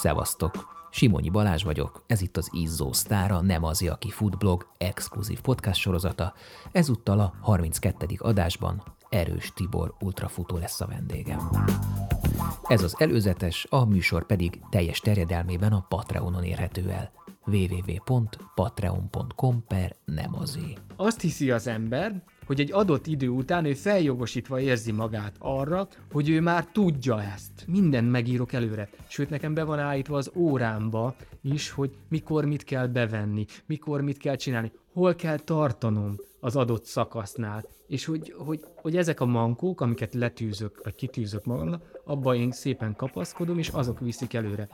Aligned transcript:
Szevasztok! 0.00 0.86
Simonyi 0.90 1.28
Balázs 1.28 1.62
vagyok, 1.62 2.02
ez 2.06 2.20
itt 2.20 2.36
az 2.36 2.48
Izzó 2.52 2.92
Sztára, 2.92 3.40
nem 3.40 3.64
az, 3.64 3.82
aki 3.82 4.10
foodblog 4.10 4.66
exkluzív 4.78 5.40
podcast 5.40 5.80
sorozata. 5.80 6.34
Ezúttal 6.72 7.20
a 7.20 7.32
32. 7.40 8.06
adásban 8.18 8.82
Erős 9.08 9.52
Tibor 9.52 9.94
ultrafutó 10.00 10.56
lesz 10.56 10.80
a 10.80 10.86
vendégem. 10.86 11.50
Ez 12.66 12.82
az 12.82 12.94
előzetes, 12.98 13.66
a 13.70 13.84
műsor 13.84 14.26
pedig 14.26 14.60
teljes 14.70 15.00
terjedelmében 15.00 15.72
a 15.72 15.86
Patreonon 15.88 16.44
érhető 16.44 16.90
el 16.90 17.10
www.patreon.com 17.50 19.64
per 19.68 19.96
nem 20.04 20.34
azé. 20.34 20.74
Azt 20.96 21.20
hiszi 21.20 21.50
az 21.50 21.66
ember, 21.66 22.22
hogy 22.50 22.60
egy 22.60 22.72
adott 22.72 23.06
idő 23.06 23.28
után 23.28 23.64
ő 23.64 23.74
feljogosítva 23.74 24.60
érzi 24.60 24.92
magát 24.92 25.36
arra, 25.38 25.88
hogy 26.12 26.28
ő 26.28 26.40
már 26.40 26.66
tudja 26.66 27.22
ezt. 27.22 27.64
Mindent 27.66 28.10
megírok 28.10 28.52
előre. 28.52 28.88
Sőt, 29.08 29.30
nekem 29.30 29.54
be 29.54 29.64
van 29.64 29.78
állítva 29.78 30.16
az 30.16 30.30
órámba 30.34 31.14
is, 31.42 31.70
hogy 31.70 31.96
mikor 32.08 32.44
mit 32.44 32.64
kell 32.64 32.86
bevenni, 32.86 33.44
mikor 33.66 34.00
mit 34.00 34.18
kell 34.18 34.36
csinálni, 34.36 34.72
hol 34.92 35.14
kell 35.14 35.38
tartanom 35.38 36.14
az 36.40 36.56
adott 36.56 36.84
szakasznál. 36.84 37.64
És 37.86 38.04
hogy, 38.04 38.34
hogy, 38.38 38.60
hogy 38.74 38.96
ezek 38.96 39.20
a 39.20 39.26
mankók, 39.26 39.80
amiket 39.80 40.14
letűzök, 40.14 40.80
vagy 40.84 40.94
kitűzök 40.94 41.44
magamnak, 41.44 42.00
abban 42.04 42.36
én 42.36 42.50
szépen 42.50 42.96
kapaszkodom, 42.96 43.58
és 43.58 43.68
azok 43.68 44.00
viszik 44.00 44.34
előre. 44.34 44.68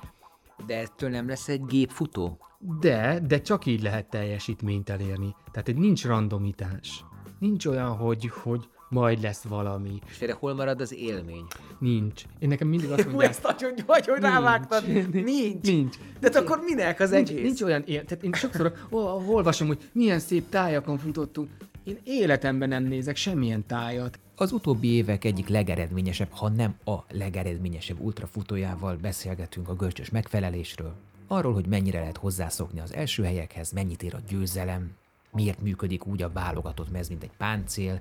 De 0.67 0.79
ettől 0.79 1.11
nem 1.11 1.29
lesz 1.29 1.49
egy 1.49 1.65
gépfutó? 1.65 2.39
De, 2.81 3.21
de 3.27 3.41
csak 3.41 3.67
így 3.67 3.83
lehet 3.83 4.11
teljesítményt 4.11 4.91
elérni. 4.91 5.35
Tehát 5.53 5.69
egy 5.69 5.77
nincs 5.77 6.05
randomitás. 6.05 7.05
Nincs 7.39 7.67
olyan, 7.67 7.97
hogy, 7.97 8.31
hogy 8.43 8.69
majd 8.89 9.23
lesz 9.23 9.43
valami. 9.43 9.99
És 10.09 10.21
erre 10.21 10.33
hol 10.33 10.55
marad 10.55 10.81
az 10.81 10.95
élmény? 10.95 11.47
Nincs. 11.79 12.23
Én 12.39 12.49
nekem 12.49 12.69
mindig 12.69 12.91
azt 12.91 13.05
mondják, 13.05 13.31
ezt 13.31 13.43
nagyon 13.43 13.73
hogy 13.87 14.21
rávágtad. 14.21 14.85
Nincs. 15.13 15.67
Nincs. 15.67 15.97
De 16.21 16.31
hát 16.33 16.37
akkor 16.43 16.61
minek 16.65 17.01
az 17.01 17.11
nincs, 17.11 17.31
egész? 17.31 17.43
nincs 17.43 17.63
olyan 17.63 17.83
él, 17.87 18.05
tehát 18.05 18.25
én 18.25 18.33
sokszor 18.33 18.73
ol- 18.91 19.29
olvasom, 19.29 19.67
hogy 19.67 19.91
milyen 19.93 20.19
szép 20.19 20.49
tájakon 20.49 20.99
futottunk. 20.99 21.51
Én 21.85 21.99
életemben 22.05 22.69
nem 22.69 22.85
nézek 22.85 23.17
semmilyen 23.17 23.67
tájat. 23.67 24.19
Az 24.39 24.53
utóbbi 24.53 24.89
évek 24.89 25.25
egyik 25.25 25.49
legeredményesebb, 25.49 26.31
ha 26.31 26.49
nem 26.49 26.79
a 26.85 26.97
legeredményesebb 27.11 28.01
ultrafutójával 28.01 28.97
beszélgetünk 28.97 29.69
a 29.69 29.75
görcsös 29.75 30.11
megfelelésről, 30.11 30.95
arról, 31.27 31.53
hogy 31.53 31.67
mennyire 31.67 31.99
lehet 31.99 32.17
hozzászokni 32.17 32.81
az 32.81 32.95
első 32.95 33.23
helyekhez, 33.23 33.73
mennyit 33.73 34.03
ér 34.03 34.15
a 34.15 34.21
győzelem, 34.29 34.97
miért 35.33 35.63
működik 35.63 36.07
úgy 36.07 36.23
a 36.23 36.33
válogatott 36.33 36.91
mez, 36.91 37.09
mint 37.09 37.23
egy 37.23 37.37
páncél, 37.37 38.01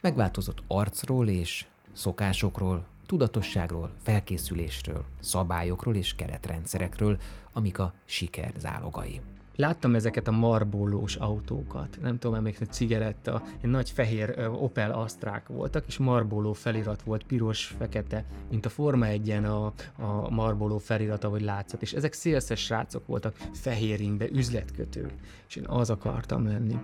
megváltozott 0.00 0.62
arcról 0.66 1.28
és 1.28 1.66
szokásokról, 1.92 2.86
tudatosságról, 3.06 3.90
felkészülésről, 4.02 5.04
szabályokról 5.20 5.94
és 5.94 6.14
keretrendszerekről, 6.14 7.18
amik 7.52 7.78
a 7.78 7.94
siker 8.04 8.52
zálogai. 8.58 9.20
Láttam 9.56 9.94
ezeket 9.94 10.28
a 10.28 10.30
marbólós 10.30 11.14
autókat. 11.14 11.98
Nem 12.02 12.18
tudom, 12.18 12.36
emlékszni, 12.36 12.66
cigaretta, 12.66 13.42
egy 13.60 13.70
nagy 13.70 13.90
fehér 13.90 14.48
Opel 14.60 14.90
Astrák 14.90 15.48
voltak, 15.48 15.84
és 15.86 15.98
marbóló 15.98 16.52
felirat 16.52 17.02
volt, 17.02 17.24
piros, 17.24 17.74
fekete, 17.78 18.24
mint 18.50 18.66
a 18.66 18.68
Forma 18.68 19.06
1 19.06 19.30
a, 19.30 19.72
a 19.96 20.30
marbóló 20.30 20.78
felirata, 20.78 21.30
vagy 21.30 21.42
látszat. 21.42 21.82
És 21.82 21.92
ezek 21.92 22.12
szélszes 22.12 22.60
srácok 22.60 23.06
voltak, 23.06 23.36
fehér 23.52 24.00
ingbe, 24.00 24.28
üzletkötők. 24.32 25.12
És 25.48 25.56
én 25.56 25.64
az 25.66 25.90
akartam 25.90 26.46
lenni. 26.46 26.78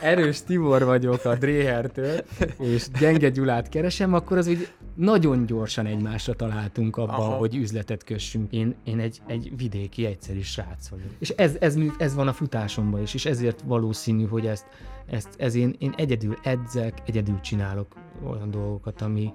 Erős 0.00 0.42
Tibor 0.42 0.84
vagyok 0.84 1.24
a 1.24 1.36
Dréhertől, 1.36 2.20
és 2.58 2.88
gyenge 2.98 3.28
Gyulát 3.28 3.68
keresem, 3.68 4.14
akkor 4.14 4.36
az 4.36 4.46
úgy 4.46 4.68
nagyon 4.98 5.46
gyorsan 5.46 5.86
egymásra 5.86 6.34
találtunk 6.34 6.96
abban, 6.96 7.14
Aha. 7.14 7.36
hogy 7.36 7.54
üzletet 7.54 8.04
kössünk. 8.04 8.52
Én, 8.52 8.74
én 8.84 8.98
egy, 8.98 9.20
egy 9.26 9.52
vidéki, 9.56 10.06
egyszerű 10.06 10.40
srác 10.40 10.88
vagyok. 10.88 11.10
És 11.18 11.28
ez, 11.28 11.56
ez, 11.60 11.76
ez 11.98 12.14
van 12.14 12.28
a 12.28 12.32
futásomban 12.32 13.02
is, 13.02 13.14
és 13.14 13.26
ezért 13.26 13.62
valószínű, 13.62 14.26
hogy 14.26 14.46
ezt, 14.46 14.66
ezt 15.06 15.28
ez 15.38 15.54
én, 15.54 15.76
én 15.78 15.94
egyedül 15.96 16.36
edzek, 16.42 17.02
egyedül 17.06 17.40
csinálok 17.40 17.94
olyan 18.26 18.50
dolgokat, 18.50 19.00
ami, 19.02 19.32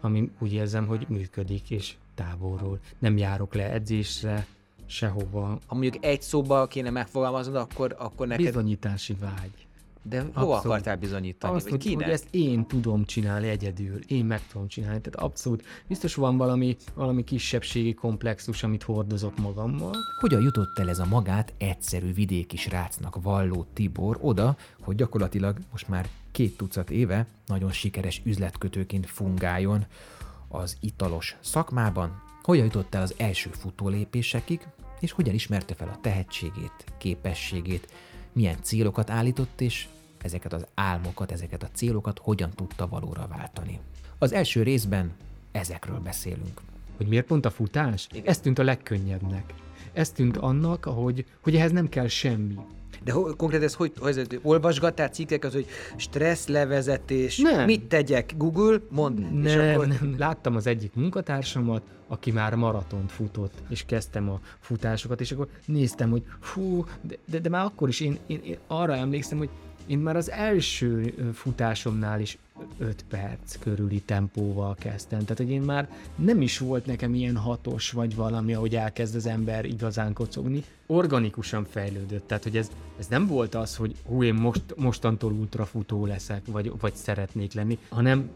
ami 0.00 0.30
úgy 0.38 0.52
érzem, 0.52 0.86
hogy 0.86 1.06
működik, 1.08 1.70
és 1.70 1.94
távolról. 2.14 2.78
Nem 2.98 3.16
járok 3.16 3.54
le 3.54 3.72
edzésre, 3.72 4.46
sehova. 4.86 5.58
Ha 5.66 5.74
mondjuk 5.74 6.04
egy 6.04 6.22
szóba 6.22 6.66
kéne 6.66 6.90
megfogalmaznod, 6.90 7.56
akkor, 7.56 7.94
akkor 7.98 8.26
neked... 8.26 8.44
Bizonyítási 8.44 9.16
vágy. 9.20 9.66
De 10.08 10.20
hova 10.20 10.54
Abszolút. 10.54 10.64
akartál 10.64 10.96
bizonyítani? 10.96 11.54
Azt, 11.54 11.68
hogy, 11.68 11.72
hogy 11.72 11.80
kinek? 11.80 12.08
ezt 12.08 12.26
én 12.30 12.66
tudom 12.66 13.04
csinálni 13.04 13.48
egyedül, 13.48 13.98
én 14.06 14.24
meg 14.24 14.46
tudom 14.46 14.68
csinálni. 14.68 15.00
Tehát 15.00 15.28
abszolút 15.28 15.64
biztos 15.86 16.14
van 16.14 16.36
valami, 16.36 16.76
valami 16.94 17.24
kisebbségi 17.24 17.94
komplexus, 17.94 18.62
amit 18.62 18.82
hordozok 18.82 19.38
magammal. 19.38 19.94
Hogyan 20.20 20.42
jutott 20.42 20.78
el 20.78 20.88
ez 20.88 20.98
a 20.98 21.06
magát 21.06 21.52
egyszerű 21.58 22.12
vidéki 22.12 22.56
srácnak 22.56 23.22
valló 23.22 23.66
Tibor 23.72 24.18
oda, 24.20 24.56
hogy 24.80 24.96
gyakorlatilag 24.96 25.56
most 25.70 25.88
már 25.88 26.08
két 26.30 26.56
tucat 26.56 26.90
éve 26.90 27.26
nagyon 27.46 27.72
sikeres 27.72 28.22
üzletkötőként 28.24 29.06
fungáljon 29.06 29.84
az 30.48 30.76
italos 30.80 31.36
szakmában? 31.40 32.22
Hogyan 32.42 32.64
jutott 32.64 32.94
el 32.94 33.02
az 33.02 33.14
első 33.16 33.50
futólépésekig, 33.50 34.66
és 35.00 35.12
hogyan 35.12 35.34
ismerte 35.34 35.74
fel 35.74 35.88
a 35.88 35.98
tehetségét, 36.00 36.84
képességét, 36.98 37.88
milyen 38.32 38.56
célokat 38.62 39.10
állított, 39.10 39.60
és 39.60 39.86
ezeket 40.26 40.52
az 40.52 40.66
álmokat, 40.74 41.32
ezeket 41.32 41.62
a 41.62 41.68
célokat 41.72 42.18
hogyan 42.18 42.50
tudta 42.50 42.88
valóra 42.88 43.26
váltani. 43.36 43.80
Az 44.18 44.32
első 44.32 44.62
részben 44.62 45.12
ezekről 45.52 45.98
beszélünk. 45.98 46.60
Hogy 46.96 47.06
miért 47.06 47.26
pont 47.26 47.46
a 47.46 47.50
futás? 47.50 48.06
Igen. 48.12 48.26
Ez 48.26 48.38
tűnt 48.38 48.58
a 48.58 48.62
legkönnyebbnek. 48.62 49.54
Ez 49.92 50.10
tűnt 50.10 50.36
annak, 50.36 50.84
hogy, 50.84 51.24
hogy 51.40 51.56
ehhez 51.56 51.72
nem 51.72 51.88
kell 51.88 52.08
semmi. 52.08 52.54
De 53.04 53.12
ho- 53.12 53.36
konkrét 53.36 53.62
ez 53.62 53.74
hogy, 53.74 53.92
hogy 53.98 54.18
ez, 54.18 54.26
olvasgattál 54.42 55.08
cikkeket, 55.08 55.52
hogy 55.52 55.66
stressz 55.96 56.46
levezetés, 56.46 57.38
Nem. 57.38 57.64
mit 57.64 57.84
tegyek, 57.84 58.34
Google, 58.36 58.78
mondd. 58.90 59.44
és 59.44 59.54
Nem, 59.54 59.74
akkor... 59.74 59.86
nem. 59.86 60.14
Láttam 60.18 60.56
az 60.56 60.66
egyik 60.66 60.94
munkatársamat, 60.94 61.82
aki 62.08 62.30
már 62.30 62.54
maratont 62.54 63.12
futott, 63.12 63.52
és 63.68 63.84
kezdtem 63.86 64.30
a 64.30 64.40
futásokat, 64.60 65.20
és 65.20 65.32
akkor 65.32 65.48
néztem, 65.66 66.10
hogy 66.10 66.22
fú, 66.40 66.84
de, 67.00 67.16
de, 67.30 67.38
de 67.38 67.48
már 67.48 67.64
akkor 67.64 67.88
is 67.88 68.00
én, 68.00 68.18
én, 68.26 68.40
én 68.44 68.58
arra 68.66 68.94
emlékszem, 68.94 69.38
hogy 69.38 69.50
én 69.86 69.98
már 69.98 70.16
az 70.16 70.30
első 70.30 71.14
futásomnál 71.34 72.20
is 72.20 72.38
5 72.78 73.04
perc 73.08 73.58
körüli 73.58 74.00
tempóval 74.00 74.74
kezdtem. 74.74 75.20
Tehát, 75.20 75.36
hogy 75.36 75.50
én 75.50 75.60
már 75.60 75.88
nem 76.16 76.40
is 76.40 76.58
volt 76.58 76.86
nekem 76.86 77.14
ilyen 77.14 77.36
hatos, 77.36 77.90
vagy 77.90 78.14
valami, 78.14 78.54
ahogy 78.54 78.74
elkezd 78.74 79.14
az 79.14 79.26
ember 79.26 79.64
igazán 79.64 80.12
kocogni. 80.12 80.64
Organikusan 80.86 81.64
fejlődött. 81.64 82.26
Tehát, 82.26 82.42
hogy 82.42 82.56
ez, 82.56 82.70
ez 82.98 83.06
nem 83.06 83.26
volt 83.26 83.54
az, 83.54 83.76
hogy 83.76 83.94
hú, 84.06 84.22
én 84.22 84.34
most, 84.34 84.62
mostantól 84.76 85.32
ultrafutó 85.32 86.06
leszek, 86.06 86.42
vagy, 86.46 86.72
vagy 86.80 86.94
szeretnék 86.94 87.52
lenni, 87.52 87.78
hanem 87.88 88.30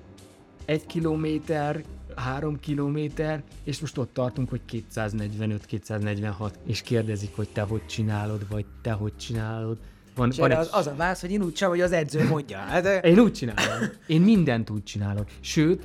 egy 0.64 0.86
kilométer, 0.86 1.84
három 2.16 2.60
kilométer, 2.60 3.42
és 3.64 3.80
most 3.80 3.98
ott 3.98 4.12
tartunk, 4.12 4.48
hogy 4.48 4.60
245-246, 4.94 6.50
és 6.66 6.80
kérdezik, 6.80 7.36
hogy 7.36 7.48
te 7.48 7.62
hogy 7.62 7.86
csinálod, 7.86 8.48
vagy 8.48 8.64
te 8.82 8.92
hogy 8.92 9.16
csinálod. 9.16 9.78
Van, 10.14 10.32
van 10.36 10.50
egy... 10.50 10.56
az, 10.56 10.68
az 10.72 10.86
a 10.86 10.94
válasz, 10.96 11.20
hogy 11.20 11.30
én 11.30 11.42
úgy 11.42 11.56
sem, 11.56 11.68
hogy 11.68 11.80
az 11.80 11.92
edző 11.92 12.28
mondja. 12.28 12.58
Hát, 12.58 13.04
Én 13.04 13.18
úgy 13.18 13.32
csinálom. 13.32 13.88
Én 14.06 14.20
mindent 14.20 14.70
úgy 14.70 14.82
csinálok. 14.82 15.28
Sőt, 15.40 15.82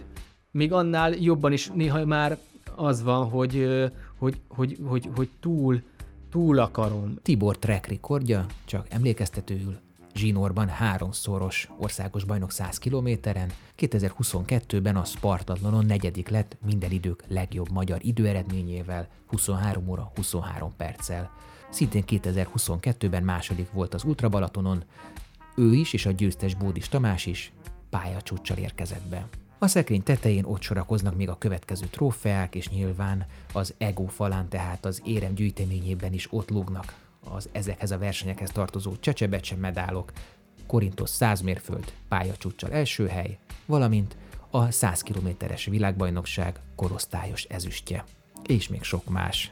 még 0.51 0.71
annál 0.71 1.11
jobban 1.11 1.51
is 1.51 1.71
néha 1.73 2.05
már 2.05 2.37
az 2.75 3.03
van, 3.03 3.29
hogy, 3.29 3.67
hogy, 4.17 4.39
hogy, 4.47 4.77
hogy, 4.87 5.09
hogy 5.15 5.29
túl, 5.39 5.81
túl 6.31 6.59
akarom. 6.59 7.13
Tibor 7.21 7.57
track 7.57 7.87
rekordja, 7.87 8.45
csak 8.65 8.87
emlékeztetőül, 8.89 9.77
zsinórban 10.15 10.67
háromszoros 10.67 11.69
országos 11.77 12.23
bajnok 12.23 12.51
100 12.51 12.77
kilométeren, 12.77 13.51
2022-ben 13.77 14.95
a 14.95 15.03
Spartatlonon 15.03 15.85
negyedik 15.85 16.29
lett 16.29 16.57
minden 16.65 16.91
idők 16.91 17.23
legjobb 17.27 17.71
magyar 17.71 17.99
időeredményével, 18.01 19.07
23 19.27 19.89
óra 19.89 20.11
23 20.15 20.73
perccel. 20.77 21.31
Szintén 21.75 22.03
2022-ben 22.07 23.23
második 23.23 23.71
volt 23.71 23.93
az 23.93 24.03
Ultra 24.03 24.29
Balatonon, 24.29 24.83
ő 25.55 25.73
is 25.73 25.93
és 25.93 26.05
a 26.05 26.11
győztes 26.11 26.55
Bódis 26.55 26.89
Tamás 26.89 27.25
is 27.25 27.51
pályacsúccsal 27.89 28.57
érkezett 28.57 29.07
be. 29.07 29.27
A 29.59 29.67
szekrény 29.67 30.03
tetején 30.03 30.45
ott 30.45 30.61
sorakoznak 30.61 31.15
még 31.15 31.29
a 31.29 31.37
következő 31.37 31.85
trófeák, 31.85 32.55
és 32.55 32.69
nyilván 32.69 33.25
az 33.53 33.73
ego 33.77 34.05
falán, 34.05 34.49
tehát 34.49 34.85
az 34.85 35.01
érem 35.05 35.33
gyűjteményében 35.33 36.13
is 36.13 36.27
ott 36.31 36.49
lógnak 36.49 36.95
az 37.29 37.49
ezekhez 37.51 37.91
a 37.91 37.97
versenyekhez 37.97 38.49
tartozó 38.49 38.95
csecsebecse 38.99 39.55
medálok, 39.55 40.11
Korintos 40.67 41.09
100 41.09 41.41
mérföld 41.41 41.93
pályacsúccsal 42.07 42.71
első 42.71 43.07
hely, 43.07 43.37
valamint 43.65 44.17
a 44.49 44.71
100 44.71 45.01
kilométeres 45.01 45.65
világbajnokság 45.65 46.59
korosztályos 46.75 47.43
ezüstje, 47.43 48.03
és 48.45 48.67
még 48.67 48.83
sok 48.83 49.09
más. 49.09 49.51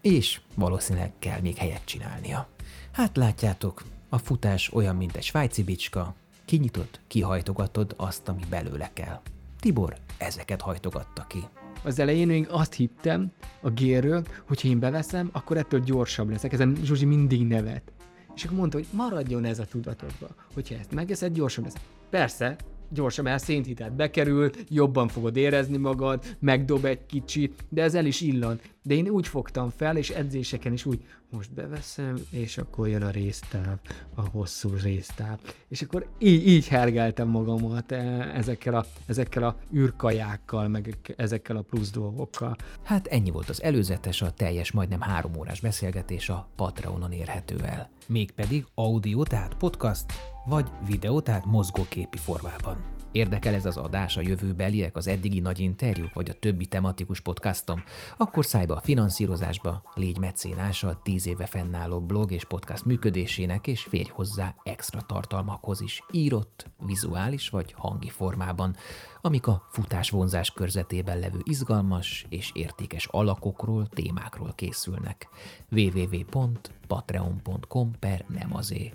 És 0.00 0.40
valószínűleg 0.54 1.12
kell 1.18 1.40
még 1.40 1.56
helyet 1.56 1.84
csinálnia. 1.84 2.48
Hát 2.92 3.16
látjátok, 3.16 3.82
a 4.08 4.18
futás 4.18 4.72
olyan, 4.72 4.96
mint 4.96 5.16
egy 5.16 5.22
svájci 5.22 5.62
bicska, 5.62 6.14
kinyitott, 6.44 7.00
kihajtogatod 7.06 7.94
azt, 7.96 8.28
ami 8.28 8.42
belőle 8.50 8.90
kell. 8.92 9.20
Tibor 9.60 9.96
ezeket 10.18 10.60
hajtogatta 10.60 11.26
ki. 11.28 11.44
Az 11.82 11.98
elején 11.98 12.26
még 12.26 12.46
azt 12.50 12.74
hittem 12.74 13.32
a 13.60 13.70
gérről, 13.70 14.24
hogyha 14.46 14.68
én 14.68 14.78
beveszem, 14.78 15.28
akkor 15.32 15.56
ettől 15.56 15.80
gyorsabb 15.80 16.30
leszek. 16.30 16.52
Ezen 16.52 16.76
Zsuzsi 16.82 17.04
mindig 17.04 17.46
nevet. 17.46 17.92
És 18.34 18.44
akkor 18.44 18.56
mondta, 18.56 18.76
hogy 18.76 18.86
maradjon 18.90 19.44
ez 19.44 19.58
a 19.58 19.64
tudatodba. 19.64 20.28
Hogyha 20.54 20.74
ezt 20.74 20.92
megeszed, 20.92 21.32
gyorsabb 21.32 21.64
lesz. 21.64 21.76
Persze, 22.10 22.56
gyorsan, 22.88 23.24
mert 23.24 23.44
szénhitát 23.44 23.92
bekerül, 23.92 24.50
jobban 24.68 25.08
fogod 25.08 25.36
érezni 25.36 25.76
magad, 25.76 26.24
megdob 26.38 26.84
egy 26.84 27.06
kicsit, 27.06 27.64
de 27.68 27.82
ez 27.82 27.94
el 27.94 28.06
is 28.06 28.20
illan. 28.20 28.60
De 28.82 28.94
én 28.94 29.08
úgy 29.08 29.26
fogtam 29.26 29.70
fel, 29.76 29.96
és 29.96 30.10
edzéseken 30.10 30.72
is 30.72 30.86
úgy, 30.86 31.00
most 31.30 31.52
beveszem, 31.52 32.18
és 32.30 32.58
akkor 32.58 32.88
jön 32.88 33.02
a 33.02 33.10
résztáv, 33.10 33.78
a 34.14 34.28
hosszú 34.28 34.70
résztáv. 34.82 35.38
És 35.68 35.82
akkor 35.82 36.08
így, 36.18 36.46
így 36.46 36.68
hergeltem 36.68 37.28
magamat 37.28 37.92
eh, 37.92 38.36
ezekkel 38.36 38.74
a, 38.74 38.84
ezekkel 39.06 39.42
a 39.42 39.56
űrkajákkal, 39.74 40.68
meg 40.68 41.14
ezekkel 41.16 41.56
a 41.56 41.62
plusz 41.62 41.90
dolgokkal. 41.90 42.56
Hát 42.82 43.06
ennyi 43.06 43.30
volt 43.30 43.48
az 43.48 43.62
előzetes, 43.62 44.22
a 44.22 44.30
teljes 44.30 44.72
majdnem 44.72 45.00
három 45.00 45.36
órás 45.36 45.60
beszélgetés 45.60 46.28
a 46.28 46.48
Patreonon 46.56 47.12
érhető 47.12 47.56
el. 47.64 47.90
Mégpedig 48.06 48.66
audio, 48.74 49.22
tehát 49.22 49.54
podcast, 49.54 50.12
vagy 50.46 50.66
videó, 50.86 51.20
tehát 51.20 51.44
mozgóképi 51.44 52.18
formában. 52.18 52.97
Érdekel 53.12 53.54
ez 53.54 53.64
az 53.64 53.76
adás 53.76 54.16
a 54.16 54.20
jövőbeliek, 54.20 54.96
az 54.96 55.06
eddigi 55.06 55.40
nagy 55.40 55.60
interjúk, 55.60 56.14
vagy 56.14 56.30
a 56.30 56.38
többi 56.38 56.66
tematikus 56.66 57.20
podcastom? 57.20 57.82
Akkor 58.16 58.44
szállj 58.44 58.66
be 58.66 58.74
a 58.74 58.80
finanszírozásba, 58.80 59.82
légy 59.94 60.18
mecénása 60.18 60.88
a 60.88 61.00
10 61.02 61.26
éve 61.26 61.46
fennálló 61.46 62.00
blog 62.00 62.32
és 62.32 62.44
podcast 62.44 62.84
működésének, 62.84 63.66
és 63.66 63.82
férj 63.82 64.10
hozzá 64.12 64.54
extra 64.62 65.00
tartalmakhoz 65.00 65.80
is, 65.80 66.02
írott, 66.10 66.66
vizuális 66.86 67.48
vagy 67.48 67.74
hangi 67.76 68.08
formában, 68.08 68.76
amik 69.20 69.46
a 69.46 69.66
futás 69.70 70.10
vonzás 70.10 70.50
körzetében 70.50 71.18
levő 71.18 71.38
izgalmas 71.42 72.26
és 72.28 72.50
értékes 72.54 73.06
alakokról, 73.06 73.86
témákról 73.86 74.52
készülnek. 74.54 75.28
www.patreon.com 75.70 77.90
per 77.98 78.24
nem 78.28 78.56
azé. 78.56 78.92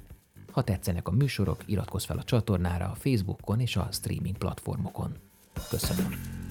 Ha 0.54 0.62
tetszenek 0.62 1.08
a 1.08 1.12
műsorok, 1.12 1.64
iratkozz 1.66 2.06
fel 2.06 2.18
a 2.18 2.24
csatornára 2.24 2.86
a 2.86 2.96
Facebookon 2.96 3.60
és 3.60 3.76
a 3.76 3.88
streaming 3.92 4.38
platformokon. 4.38 5.16
Köszönöm! 5.70 6.43